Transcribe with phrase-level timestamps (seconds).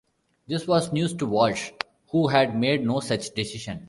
[0.47, 1.69] This was news to Walsh,
[2.09, 3.79] who had made no such decision.